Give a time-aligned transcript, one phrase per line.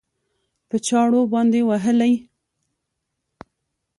[0.69, 2.13] په چاړو باندې وهلى؟